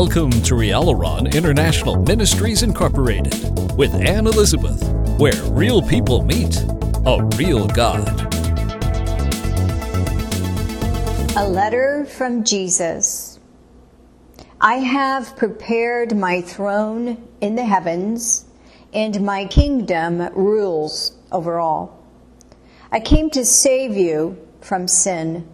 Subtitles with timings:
[0.00, 3.34] Welcome to Rialaron International Ministries Incorporated
[3.76, 4.82] with Anne Elizabeth,
[5.18, 6.56] where real people meet
[7.04, 8.08] a real God.
[11.36, 13.40] A letter from Jesus.
[14.58, 18.46] I have prepared my throne in the heavens,
[18.94, 22.02] and my kingdom rules over all.
[22.90, 25.46] I came to save you from sin.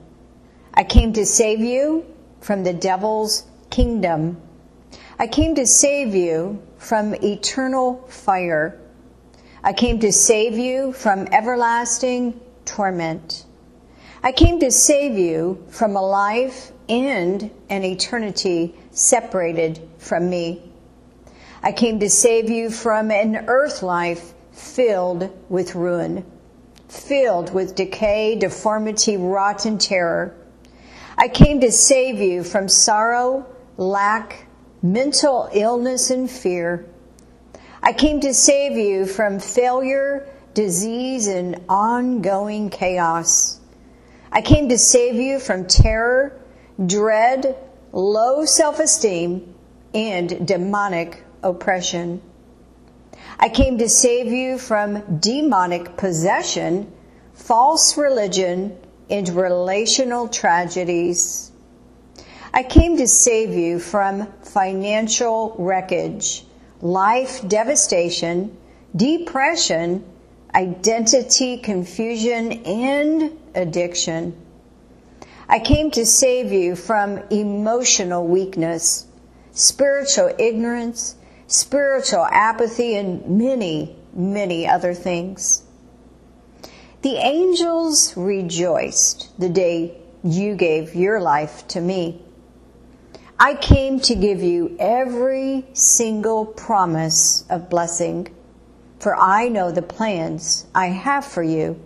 [0.73, 2.07] I came to save you
[2.41, 3.43] from the devil's
[3.77, 4.41] kingdom.
[5.19, 8.81] I came to save you from eternal fire.
[9.63, 13.45] I came to save you from everlasting torment.
[14.23, 20.73] I came to save you from a life and an eternity separated from me.
[21.63, 26.25] I came to save you from an earth life filled with ruin,
[26.89, 30.35] filled with decay, deformity, rot, and terror.
[31.19, 33.45] I came to save you from sorrow
[33.77, 34.47] lack,
[34.83, 36.87] mental illness, and fear.
[37.83, 43.61] I came to save you from failure, disease, and ongoing chaos.
[44.33, 46.41] I came to save you from terror,
[46.85, 47.57] dread,
[47.93, 49.55] low self esteem,
[49.95, 52.21] and demonic oppression.
[53.39, 56.93] I came to save you from demonic possession,
[57.35, 58.79] false religion,
[59.11, 61.53] and relational tragedies.
[62.57, 66.43] I came to save you from financial wreckage,
[66.81, 68.57] life devastation,
[68.97, 70.03] depression,
[70.55, 74.35] identity confusion, and addiction.
[75.51, 79.07] I came to save you from emotional weakness,
[79.53, 81.17] spiritual ignorance,
[81.49, 85.63] spiritual apathy, and many, many other things.
[87.03, 92.23] The angels rejoiced the day you gave your life to me.
[93.39, 98.29] I came to give you every single promise of blessing,
[98.99, 101.79] for I know the plans I have for you.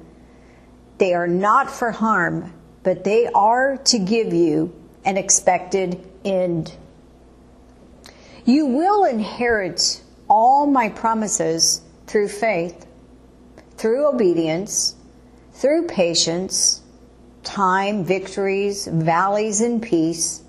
[0.98, 2.52] They are not for harm,
[2.84, 4.72] but they are to give you
[5.04, 6.72] an expected end.
[8.44, 12.86] You will inherit all my promises through faith,
[13.76, 14.94] through obedience,
[15.54, 16.82] through patience,
[17.42, 20.44] time, victories, valleys, and peace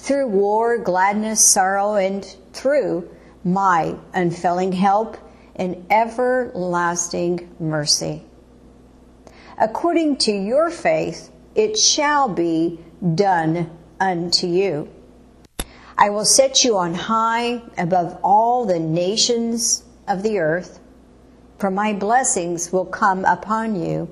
[0.00, 2.24] through war, gladness, sorrow, and
[2.54, 3.08] through
[3.44, 5.18] my unfailing help
[5.54, 8.24] and everlasting mercy.
[9.58, 12.80] According to your faith, it shall be
[13.14, 14.88] done unto you.
[15.98, 20.80] I will set you on high above all the nations of the earth,
[21.58, 24.08] for my blessings will come upon you.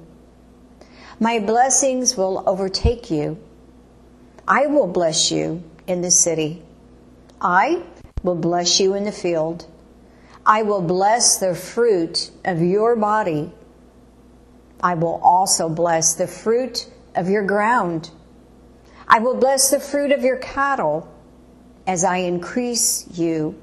[1.19, 3.39] My blessings will overtake you.
[4.47, 6.63] I will bless you in the city.
[7.41, 7.83] I
[8.23, 9.67] will bless you in the field.
[10.47, 13.53] I will bless the fruit of your body.
[14.81, 18.11] I will also bless the fruit of your ground.
[19.09, 21.13] I will bless the fruit of your cattle
[21.87, 23.61] as I increase you.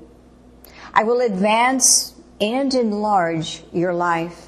[0.94, 4.48] I will advance and enlarge your life.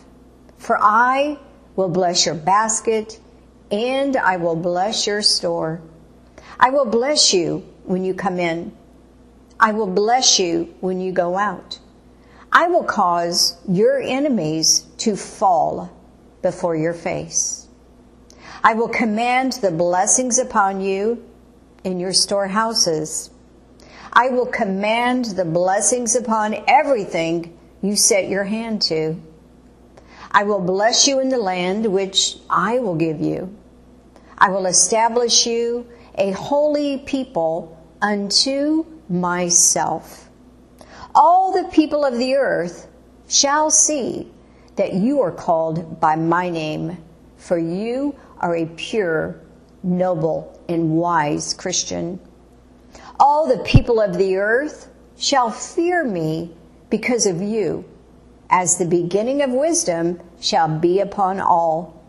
[0.58, 1.40] For I
[1.76, 3.20] will bless your basket
[3.72, 5.82] and I will bless your store.
[6.60, 8.76] I will bless you when you come in.
[9.60, 11.80] I will bless you when you go out.
[12.52, 15.92] I will cause your enemies to fall
[16.42, 17.68] before your face.
[18.64, 21.24] I will command the blessings upon you
[21.84, 23.30] in your storehouses.
[24.12, 29.16] I will command the blessings upon everything you set your hand to.
[30.32, 33.56] I will bless you in the land which I will give you.
[34.38, 40.30] I will establish you a holy people unto myself.
[41.14, 42.88] All the people of the earth
[43.28, 44.32] shall see
[44.76, 46.98] that you are called by my name,
[47.38, 49.40] for you are a pure,
[49.84, 52.20] noble, and wise Christian.
[53.20, 56.56] All the people of the earth shall fear me
[56.90, 57.86] because of you,
[58.50, 62.02] as the beginning of wisdom shall be upon all.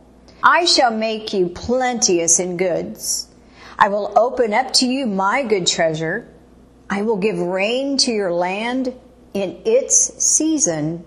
[0.43, 3.28] I shall make you plenteous in goods
[3.81, 6.27] I will open up to you my good treasure.
[6.91, 8.93] I will give rain to your land
[9.35, 11.05] in its season.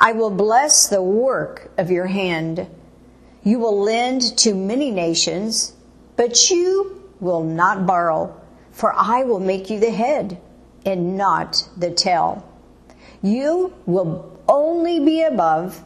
[0.00, 2.66] I will bless the work of your hand.
[3.44, 5.74] You will lend to many nations,
[6.16, 8.34] but you will not borrow,
[8.72, 10.40] for I will make you the head
[10.84, 12.52] and not the tail.
[13.22, 15.84] You will only be above,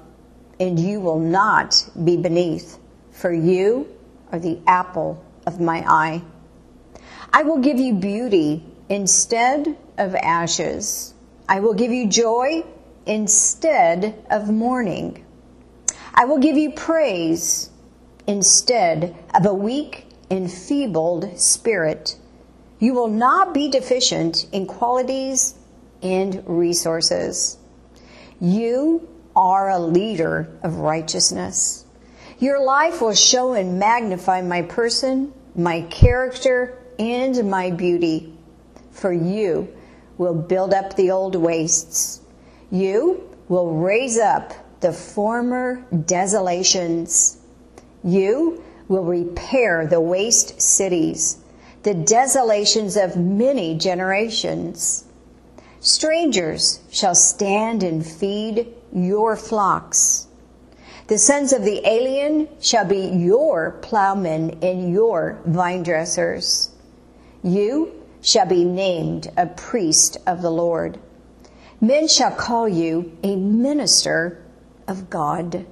[0.59, 2.79] and you will not be beneath,
[3.13, 3.87] for you
[4.33, 6.23] are the apple of my eye.
[7.33, 11.15] I will give you beauty instead of ashes.
[11.49, 12.65] I will give you joy
[13.07, 15.25] instead of mourning.
[16.15, 17.71] I will give you praise
[18.27, 22.17] instead of a weak, enfeebled spirit.
[22.79, 25.55] You will not be deficient in qualities
[26.03, 27.59] and resources.
[28.41, 31.85] You are a leader of righteousness.
[32.39, 38.33] Your life will show and magnify my person, my character, and my beauty.
[38.91, 39.69] For you
[40.19, 42.21] will build up the old wastes.
[42.71, 47.39] You will raise up the former desolations.
[48.05, 51.39] You will repair the waste cities,
[51.83, 55.05] the desolations of many generations.
[55.81, 60.27] Strangers shall stand and feed your flocks.
[61.11, 66.71] The sons of the alien shall be your plowmen and your vine dressers.
[67.43, 71.01] You shall be named a priest of the Lord.
[71.81, 74.41] Men shall call you a minister
[74.87, 75.67] of God.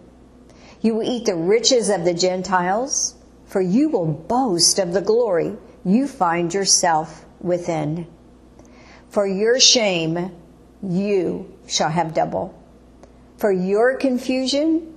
[0.81, 3.15] You will eat the riches of the Gentiles,
[3.47, 8.09] for you will boast of the glory you find yourself within.
[9.09, 10.33] For your shame,
[10.83, 12.61] you shall have double.
[13.37, 14.97] For your confusion,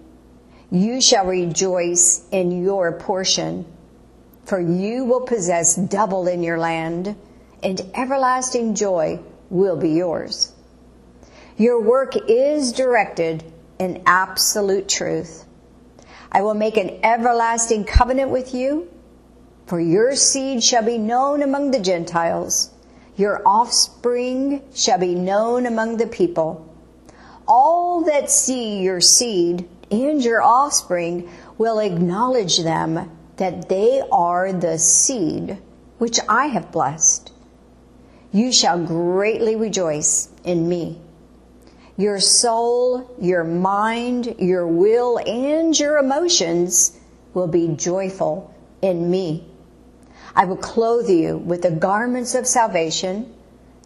[0.72, 3.66] you shall rejoice in your portion.
[4.46, 7.16] For you will possess double in your land,
[7.62, 9.20] and everlasting joy
[9.50, 10.54] will be yours.
[11.58, 13.44] Your work is directed
[13.78, 15.46] in absolute truth.
[16.32, 18.90] I will make an everlasting covenant with you,
[19.68, 22.72] for your seed shall be known among the Gentiles,
[23.18, 26.68] your offspring shall be known among the people.
[27.48, 34.78] All that see your seed and your offspring will acknowledge them that they are the
[34.78, 35.58] seed
[35.98, 37.32] which I have blessed.
[38.32, 41.02] You shall greatly rejoice in me.
[41.98, 46.98] Your soul, your mind, your will, and your emotions
[47.34, 49.46] will be joyful in me.
[50.36, 53.34] I will clothe you with the garments of salvation,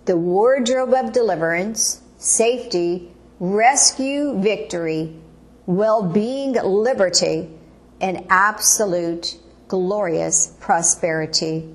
[0.05, 5.15] the wardrobe of deliverance, safety, rescue, victory,
[5.65, 7.49] well being, liberty,
[8.01, 11.73] and absolute glorious prosperity.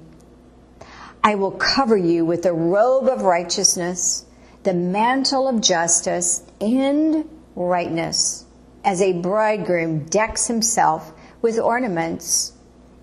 [1.23, 4.27] I will cover you with the robe of righteousness
[4.63, 8.45] the mantle of justice and rightness,
[8.85, 12.53] as a bridegroom decks himself with ornaments,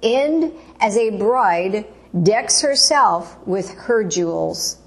[0.03, 1.85] and as a bride
[2.23, 4.77] decks herself with her jewels.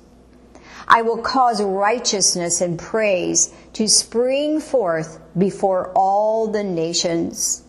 [0.91, 7.63] I will cause righteousness and praise to spring forth before all the nations.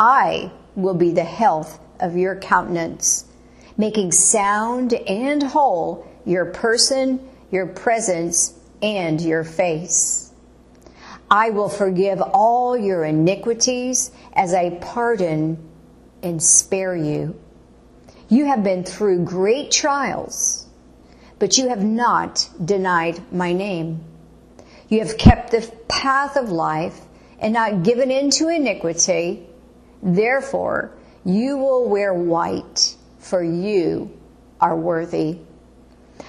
[0.00, 3.26] I will be the health of your countenance,
[3.76, 7.20] making sound and whole your person
[7.54, 8.52] your presence,
[8.82, 10.32] and your face.
[11.30, 15.56] I will forgive all your iniquities as I pardon
[16.24, 17.40] and spare you.
[18.28, 20.53] You have been through great trials,
[21.44, 24.02] but you have not denied my name.
[24.88, 26.98] You have kept the path of life
[27.38, 29.46] and not given in to iniquity.
[30.02, 30.92] Therefore,
[31.22, 34.10] you will wear white, for you
[34.58, 35.36] are worthy.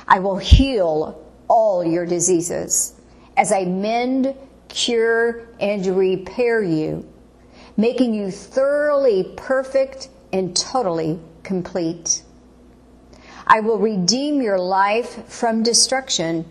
[0.05, 2.99] I will heal all your diseases
[3.37, 4.35] as I mend,
[4.67, 7.09] cure, and repair you,
[7.77, 12.21] making you thoroughly perfect and totally complete.
[13.47, 16.45] I will redeem your life from destruction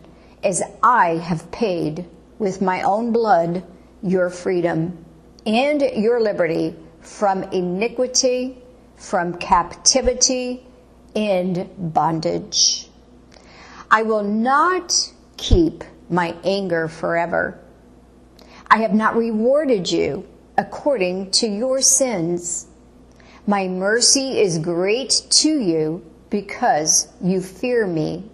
[0.44, 2.04] as I have paid
[2.38, 3.64] with my own blood
[4.02, 5.04] your freedom
[5.44, 8.58] and your liberty from iniquity,
[8.96, 10.64] from captivity,
[11.16, 12.88] and bondage.
[13.90, 17.58] I will not keep my anger forever.
[18.70, 22.66] I have not rewarded you according to your sins.
[23.46, 28.28] My mercy is great to you because you fear me.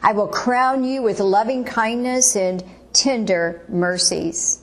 [0.00, 2.62] I will crown you with loving kindness and
[2.92, 4.62] tender mercies.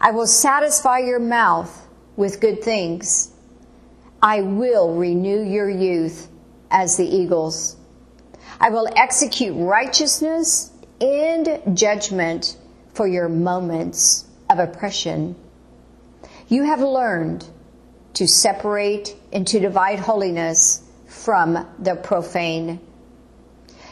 [0.00, 3.32] I will satisfy your mouth with good things.
[4.22, 6.28] I will renew your youth
[6.70, 7.76] as the eagles.
[8.60, 10.70] I will execute righteousness
[11.00, 12.56] and judgment
[12.94, 15.34] for your moments of oppression.
[16.46, 17.48] You have learned
[18.14, 20.84] to separate and to divide holiness
[21.24, 22.80] from the profane.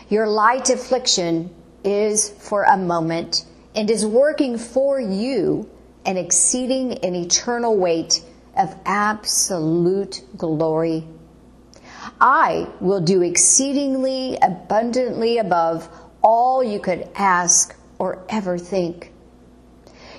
[0.08, 1.54] Your light affliction
[1.84, 3.44] is for a moment
[3.74, 5.68] and is working for you
[6.04, 8.22] an exceeding and eternal weight
[8.56, 11.06] of absolute glory
[12.20, 15.88] I will do exceedingly abundantly above
[16.22, 19.12] all you could ask or ever think.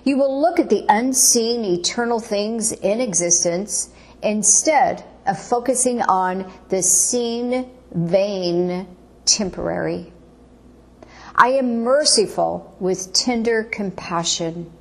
[0.06, 3.90] You will look at the unseen eternal things in existence
[4.24, 8.88] instead of focusing on the seen, vain,
[9.26, 10.12] temporary.
[11.36, 14.72] I am merciful with tender compassion.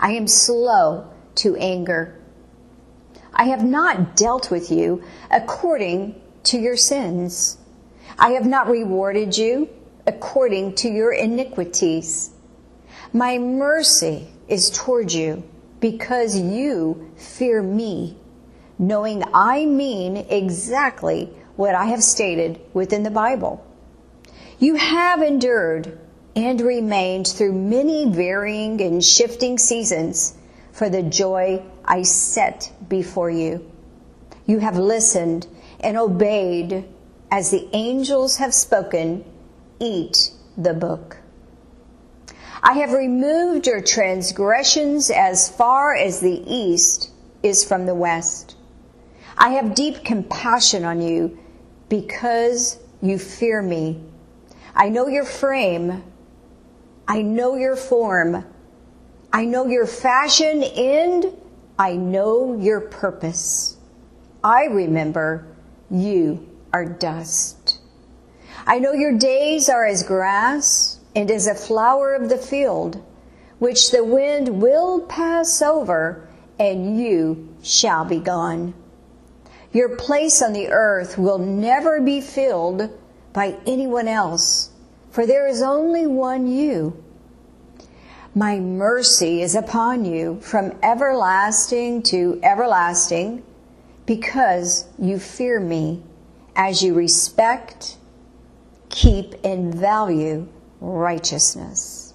[0.00, 2.20] I am slow to anger.
[3.32, 7.58] I have not dealt with you according to your sins.
[8.18, 9.68] I have not rewarded you
[10.06, 12.30] according to your iniquities.
[13.12, 15.44] My mercy is toward you
[15.78, 18.16] because you fear me,
[18.78, 23.64] knowing I mean exactly what I have stated within the Bible.
[24.58, 25.98] You have endured
[26.36, 30.34] and remained through many varying and shifting seasons
[30.72, 33.68] for the joy I set before you.
[34.46, 35.46] You have listened
[35.80, 36.88] and obeyed
[37.30, 39.24] as the angels have spoken.
[39.80, 41.18] Eat the book.
[42.62, 47.10] I have removed your transgressions as far as the east
[47.42, 48.56] is from the west.
[49.40, 51.38] I have deep compassion on you
[51.88, 54.02] because you fear me.
[54.74, 56.02] I know your frame.
[57.06, 58.44] I know your form.
[59.32, 61.26] I know your fashion and
[61.78, 63.76] I know your purpose.
[64.42, 65.46] I remember
[65.88, 67.78] you are dust.
[68.66, 73.02] I know your days are as grass and as a flower of the field,
[73.60, 76.28] which the wind will pass over
[76.58, 78.74] and you shall be gone.
[79.72, 82.90] Your place on the earth will never be filled
[83.32, 84.70] by anyone else,
[85.10, 87.02] for there is only one you
[88.34, 93.42] my mercy is upon you from everlasting to everlasting
[94.06, 96.02] because you fear me
[96.54, 97.96] as you respect,
[98.90, 100.46] keep, and value
[100.80, 102.14] righteousness.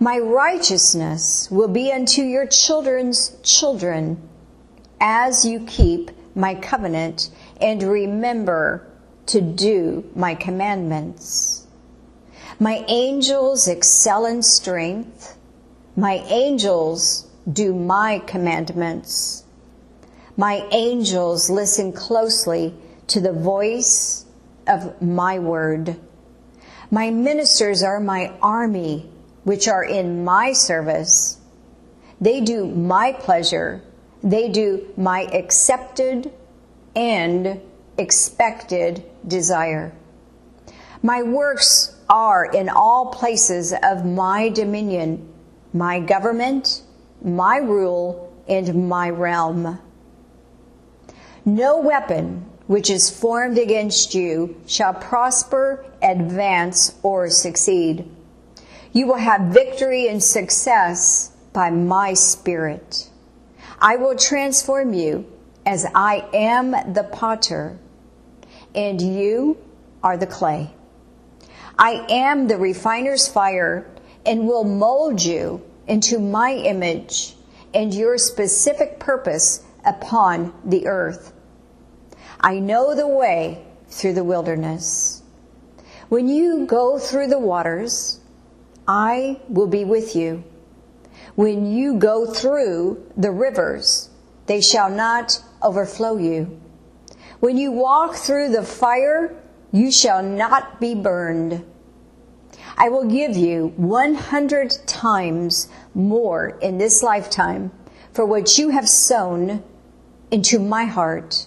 [0.00, 4.27] My righteousness will be unto your children's children
[5.00, 8.86] as you keep my covenant and remember
[9.26, 11.66] to do my commandments.
[12.60, 15.36] My angels excel in strength.
[15.96, 19.44] My angels do my commandments.
[20.36, 22.74] My angels listen closely
[23.08, 24.24] to the voice
[24.66, 25.96] of my word.
[26.90, 29.10] My ministers are my army,
[29.44, 31.38] which are in my service.
[32.20, 33.82] They do my pleasure.
[34.22, 36.32] They do my accepted
[36.96, 37.60] and
[37.96, 39.92] expected desire.
[41.02, 45.28] My works are in all places of my dominion,
[45.72, 46.82] my government,
[47.22, 49.78] my rule, and my realm.
[51.44, 58.08] No weapon which is formed against you shall prosper, advance, or succeed.
[58.92, 63.08] You will have victory and success by my spirit.
[63.80, 65.26] I will transform you
[65.64, 67.78] as I am the potter,
[68.74, 69.58] and you
[70.02, 70.74] are the clay.
[71.78, 73.88] I am the refiner's fire
[74.26, 77.36] and will mold you into my image
[77.72, 81.32] and your specific purpose upon the earth.
[82.40, 85.22] I know the way through the wilderness.
[86.08, 88.20] When you go through the waters,
[88.86, 90.42] I will be with you.
[91.38, 94.10] When you go through the rivers,
[94.46, 96.60] they shall not overflow you.
[97.38, 99.40] When you walk through the fire,
[99.70, 101.64] you shall not be burned.
[102.76, 107.70] I will give you 100 times more in this lifetime
[108.12, 109.62] for what you have sown
[110.32, 111.46] into my heart,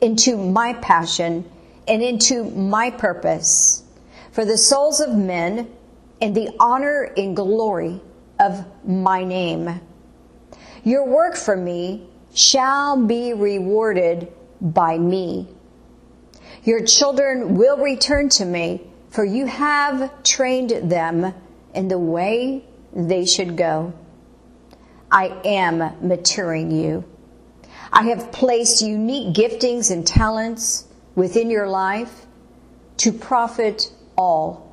[0.00, 1.44] into my passion,
[1.86, 3.84] and into my purpose
[4.32, 5.70] for the souls of men
[6.22, 8.00] and the honor and glory
[8.38, 9.80] of my name.
[10.84, 15.48] Your work for me shall be rewarded by me.
[16.64, 21.32] Your children will return to me, for you have trained them
[21.74, 23.92] in the way they should go.
[25.10, 27.04] I am maturing you.
[27.92, 32.26] I have placed unique giftings and talents within your life
[32.98, 34.65] to profit all.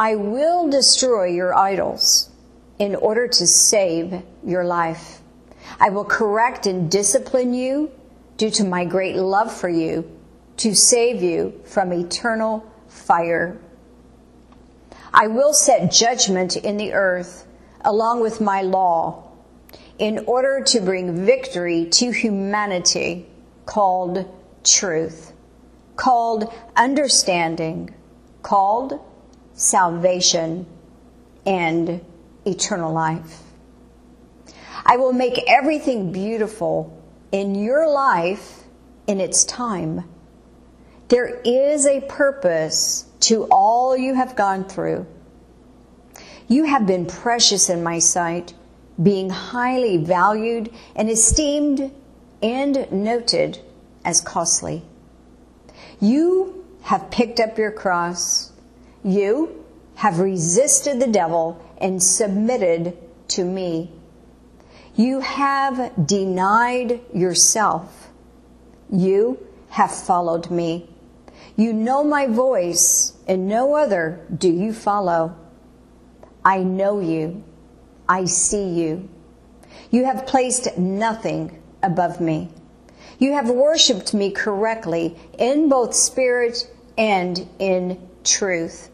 [0.00, 2.30] I will destroy your idols
[2.78, 5.20] in order to save your life.
[5.78, 7.90] I will correct and discipline you
[8.38, 10.10] due to my great love for you
[10.56, 13.60] to save you from eternal fire.
[15.12, 17.46] I will set judgment in the earth
[17.82, 19.28] along with my law
[19.98, 23.26] in order to bring victory to humanity
[23.66, 24.24] called
[24.64, 25.34] truth,
[25.96, 27.94] called understanding,
[28.42, 28.98] called
[29.60, 30.64] salvation,
[31.44, 32.02] and
[32.46, 33.42] eternal life.
[34.86, 36.98] I will make everything beautiful
[37.30, 38.64] in your life
[39.06, 40.08] in its time.
[41.08, 45.06] There is a purpose to all you have gone through.
[46.48, 48.54] You have been precious in my sight,
[49.02, 51.92] being highly valued and esteemed
[52.42, 53.58] and noted
[54.06, 54.82] as costly.
[56.00, 58.49] You have picked up your cross.
[59.02, 59.64] You
[59.96, 62.96] have resisted the devil and submitted
[63.28, 63.92] to me.
[64.94, 68.10] You have denied yourself.
[68.90, 69.38] You
[69.70, 70.88] have followed me.
[71.56, 75.36] You know my voice, and no other do you follow.
[76.44, 77.42] I know you.
[78.08, 79.08] I see you.
[79.90, 82.50] You have placed nothing above me.
[83.18, 88.89] You have worshiped me correctly in both spirit and in truth.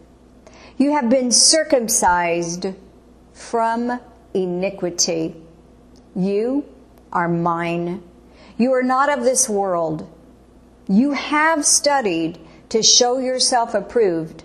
[0.78, 2.66] You have been circumcised
[3.32, 3.98] from
[4.34, 5.36] iniquity.
[6.14, 6.66] You
[7.12, 8.02] are mine.
[8.58, 10.10] You are not of this world.
[10.86, 14.44] You have studied to show yourself approved.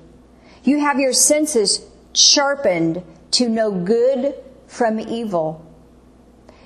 [0.63, 4.35] You have your senses sharpened to know good
[4.67, 5.65] from evil.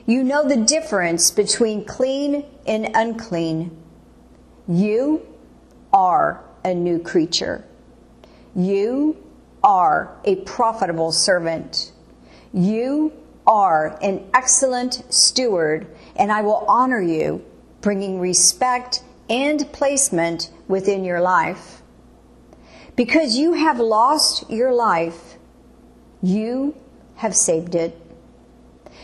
[0.05, 3.75] You know the difference between clean and unclean.
[4.67, 5.25] You
[5.91, 7.65] are a new creature.
[8.55, 9.24] You
[9.65, 11.91] are a profitable servant.
[12.53, 13.11] You
[13.47, 17.43] are an excellent steward, and I will honor you,
[17.81, 21.81] bringing respect and placement within your life.
[22.95, 25.35] Because you have lost your life,
[26.21, 26.75] you
[27.15, 27.99] have saved it.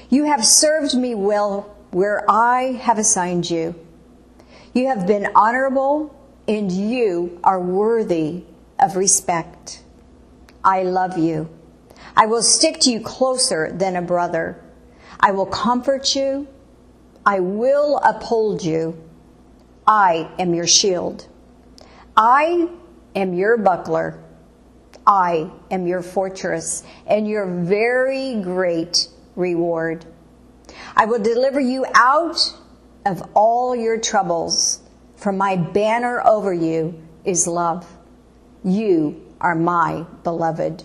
[0.10, 3.76] You have served me well where I have assigned you.
[4.74, 6.16] You have been honorable
[6.48, 8.44] and you are worthy
[8.80, 9.81] of respect.
[10.64, 11.50] I love you.
[12.16, 14.64] I will stick to you closer than a brother.
[15.20, 16.48] I will comfort you.
[17.26, 19.02] I will uphold you.
[19.88, 21.28] I am your shield.
[22.16, 22.70] I
[23.16, 24.24] am your buckler.
[25.06, 30.06] I am your fortress and your very great reward.
[30.96, 32.54] I will deliver you out
[33.06, 34.82] of all your troubles,
[35.16, 37.88] for my banner over you is love.
[38.64, 40.84] You are my beloved.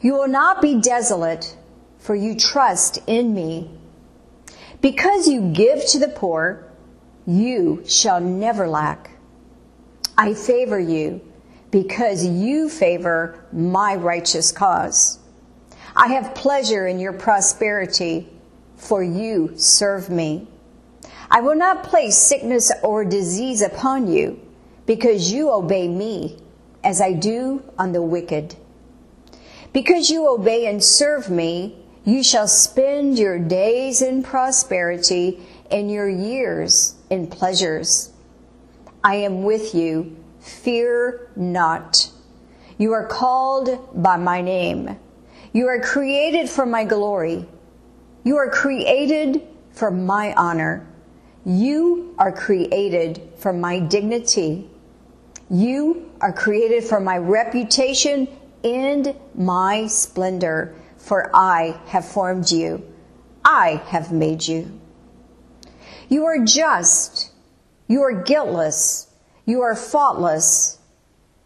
[0.00, 1.56] You will not be desolate,
[1.98, 3.70] for you trust in me.
[4.80, 6.66] Because you give to the poor,
[7.26, 9.10] you shall never lack.
[10.16, 11.20] I favor you
[11.70, 15.18] because you favor my righteous cause.
[15.94, 18.28] I have pleasure in your prosperity,
[18.76, 20.48] for you serve me.
[21.30, 24.40] I will not place sickness or disease upon you,
[24.86, 26.38] because you obey me,
[26.82, 28.56] as I do on the wicked.
[29.72, 36.08] Because you obey and serve me, you shall spend your days in prosperity and your
[36.08, 38.10] years in pleasures.
[39.04, 40.16] I am with you.
[40.40, 42.10] Fear not.
[42.78, 44.98] You are called by my name.
[45.52, 47.46] You are created for my glory.
[48.24, 50.86] You are created for my honor.
[51.44, 54.69] You are created for my dignity.
[55.50, 58.28] You are created for my reputation
[58.62, 62.86] and my splendor, for I have formed you.
[63.44, 64.80] I have made you.
[66.08, 67.32] You are just.
[67.88, 69.08] You are guiltless.
[69.44, 70.78] You are faultless.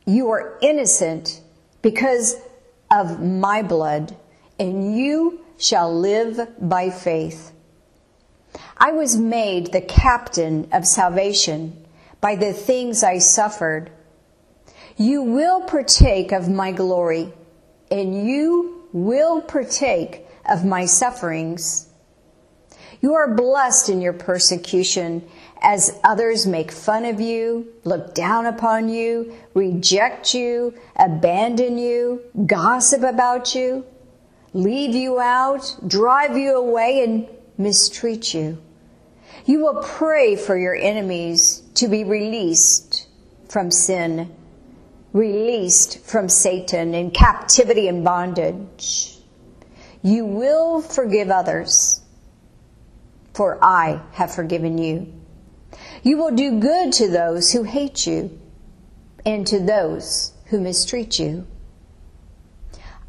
[0.05, 1.41] You are innocent
[1.81, 2.37] because
[2.91, 4.15] of my blood,
[4.59, 7.53] and you shall live by faith.
[8.77, 11.84] I was made the captain of salvation
[12.25, 13.91] by the things I suffered.
[14.97, 17.31] You will partake of my glory,
[17.91, 21.87] and you will partake of my sufferings.
[23.03, 25.29] You are blessed in your persecution
[25.61, 33.03] as others make fun of you, look down upon you, reject you, abandon you, gossip
[33.03, 33.85] about you,
[34.55, 38.63] leave you out, drive you away, and mistreat you.
[39.45, 43.09] You will pray for your enemies to be released
[43.49, 44.35] from sin
[45.15, 49.17] released from Satan in captivity and bondage.
[50.03, 52.03] You will forgive others,
[53.33, 55.15] for I have forgiven you.
[56.03, 58.39] You will do good to those who hate you
[59.25, 61.47] and to those who mistreat you.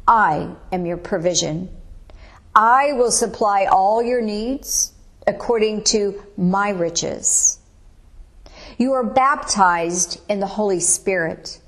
[0.08, 1.68] I am your provision.
[2.54, 4.92] I will supply all your needs
[5.26, 7.58] according to my riches
[8.78, 11.60] You are baptized in the Holy Spirit.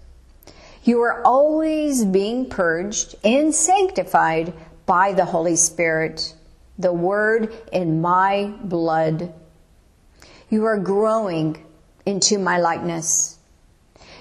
[0.84, 4.52] You are always being purged and sanctified
[4.84, 6.34] by the Holy Spirit,
[6.78, 9.32] the Word in my blood.
[10.50, 11.64] You are growing
[12.04, 13.38] into my likeness.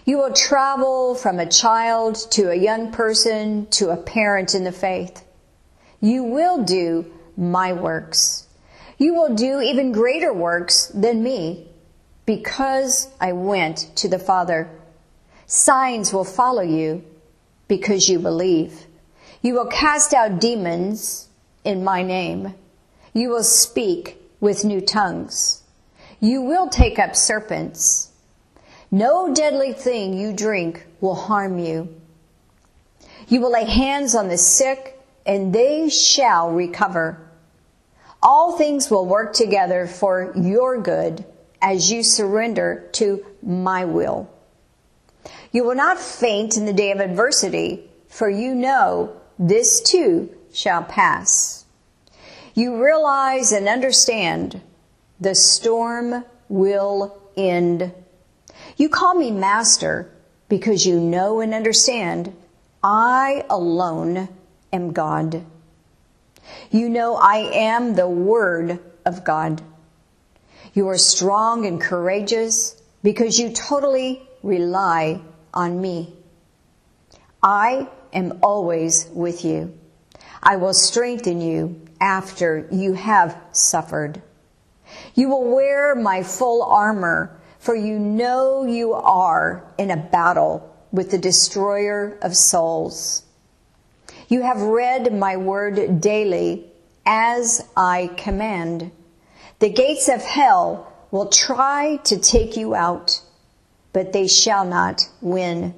[0.05, 4.71] You will travel from a child to a young person to a parent in the
[4.71, 5.25] faith.
[5.99, 8.47] You will do my works.
[8.97, 11.66] You will do even greater works than me
[12.27, 14.69] because I went to the Father.
[15.47, 17.03] Signs will follow you
[17.69, 18.85] because you believe.
[19.41, 21.29] You will cast out demons
[21.63, 22.53] in my name.
[23.13, 25.63] You will speak with new tongues.
[26.19, 28.11] You will take up serpents.
[28.91, 31.95] No deadly thing you drink will harm you.
[33.29, 37.25] You will lay hands on the sick and they shall recover.
[38.21, 41.23] All things will work together for your good
[41.61, 44.29] as you surrender to my will.
[45.51, 50.83] You will not faint in the day of adversity, for you know this too shall
[50.83, 51.65] pass.
[52.53, 54.61] You realize and understand
[55.19, 57.93] the storm will end.
[58.77, 60.11] You call me master
[60.49, 62.35] because you know and understand
[62.83, 64.29] I alone
[64.71, 65.45] am God.
[66.71, 69.61] You know I am the Word of God.
[70.77, 75.19] You are strong and courageous because you totally rely
[75.51, 76.13] on me.
[77.41, 79.75] I am always with you.
[80.43, 84.21] I will strengthen you after you have suffered.
[85.15, 91.09] You will wear my full armor, for you know you are in a battle with
[91.09, 93.23] the destroyer of souls.
[94.27, 96.67] You have read my word daily
[97.03, 98.91] as I command.
[99.59, 103.21] The gates of hell will try to take you out,
[103.91, 105.73] but they shall not win.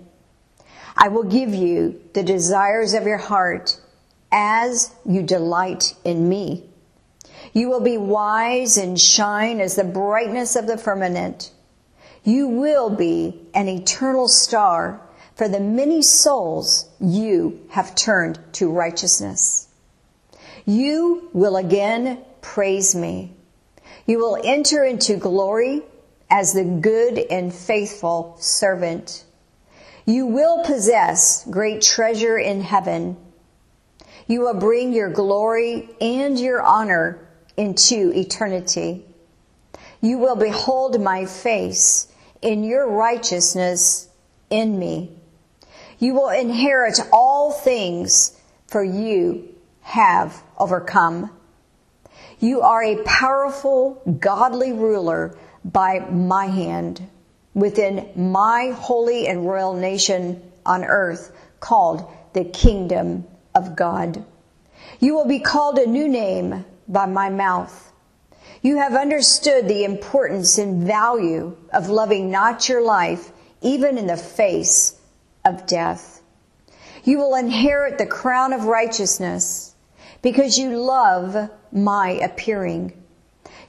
[0.97, 3.79] I will give you the desires of your heart
[4.31, 6.65] as you delight in me.
[7.53, 11.51] You will be wise and shine as the brightness of the firmament.
[12.23, 15.01] You will be an eternal star
[15.35, 19.69] for the many souls you have turned to righteousness.
[20.65, 23.35] You will again praise me.
[24.09, 25.83] You will enter into glory
[26.31, 29.23] as the good and faithful servant.
[30.07, 33.17] You will possess great treasure in heaven.
[34.25, 37.19] You will bring your glory and your honor
[37.55, 39.05] into eternity.
[40.01, 44.09] You will behold my face in your righteousness
[44.49, 45.11] in me.
[45.99, 51.29] You will inherit all things, for you have overcome.
[52.39, 57.05] You are a powerful, godly ruler by my hand
[57.53, 64.23] within my holy and royal nation on earth called the kingdom of God.
[64.99, 67.91] You will be called a new name by my mouth.
[68.61, 74.17] You have understood the importance and value of loving not your life, even in the
[74.17, 74.97] face
[75.43, 76.21] of death.
[77.03, 79.75] You will inherit the crown of righteousness
[80.21, 82.93] because you love my appearing.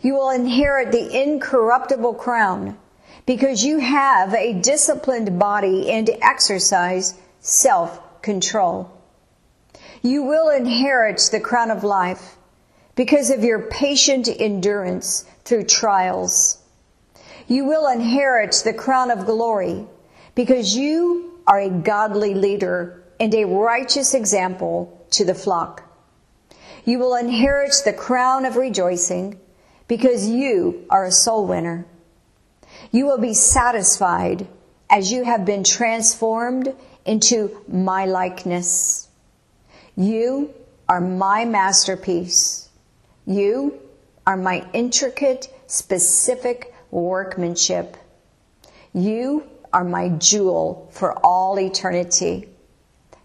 [0.00, 2.79] You will inherit the incorruptible crown
[3.26, 8.90] because you have a disciplined body and exercise self-control.
[10.03, 12.37] You will inherit the crown of life
[12.94, 16.59] because of your patient endurance through trials.
[17.46, 19.87] You will inherit the crown of glory
[20.35, 25.89] because you are a godly leader and a righteous example to the flock.
[26.85, 29.38] You will inherit the crown of rejoicing
[29.88, 31.87] because you are a soul winner.
[32.90, 34.47] You will be satisfied
[34.88, 39.09] as you have been transformed into my likeness.
[39.97, 40.55] You
[40.88, 42.69] are my masterpiece.
[43.27, 43.81] You
[44.27, 47.97] are my intricate, specific workmanship.
[48.93, 52.49] You are my jewel for all eternity.